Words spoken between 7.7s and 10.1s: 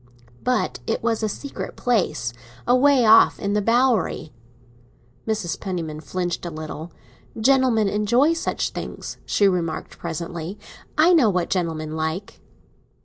enjoy such things," she remarked